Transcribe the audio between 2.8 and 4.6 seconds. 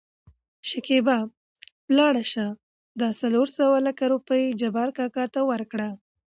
دا څورلس لکه روپۍ